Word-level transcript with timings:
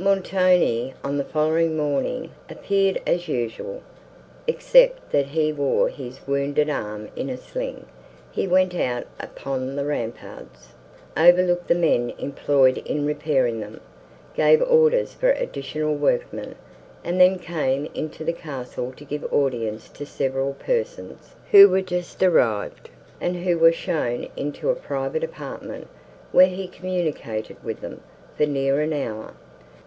Montoni, 0.00 0.94
on 1.04 1.18
the 1.18 1.24
following 1.24 1.76
morning, 1.76 2.30
appeared 2.48 3.02
as 3.06 3.28
usual, 3.28 3.82
except 4.46 5.12
that 5.12 5.26
he 5.26 5.52
wore 5.52 5.90
his 5.90 6.26
wounded 6.26 6.70
arm 6.70 7.10
in 7.16 7.28
a 7.28 7.36
sling; 7.36 7.84
he 8.32 8.48
went 8.48 8.74
out 8.74 9.04
upon 9.18 9.76
the 9.76 9.84
ramparts; 9.84 10.68
overlooked 11.18 11.68
the 11.68 11.74
men 11.74 12.14
employed 12.16 12.78
in 12.86 13.04
repairing 13.04 13.60
them; 13.60 13.82
gave 14.34 14.62
orders 14.62 15.12
for 15.12 15.32
additional 15.32 15.94
workmen, 15.94 16.54
and 17.04 17.20
then 17.20 17.38
came 17.38 17.84
into 17.94 18.24
the 18.24 18.32
castle 18.32 18.94
to 18.96 19.04
give 19.04 19.30
audience 19.30 19.90
to 19.90 20.06
several 20.06 20.54
persons, 20.54 21.34
who 21.50 21.68
were 21.68 21.82
just 21.82 22.22
arrived, 22.22 22.88
and 23.20 23.36
who 23.36 23.58
were 23.58 23.70
shown 23.70 24.28
into 24.34 24.70
a 24.70 24.74
private 24.74 25.22
apartment, 25.22 25.88
where 26.32 26.48
he 26.48 26.66
communicated 26.66 27.62
with 27.62 27.82
them, 27.82 28.00
for 28.34 28.46
near 28.46 28.80
an 28.80 28.94
hour. 28.94 29.34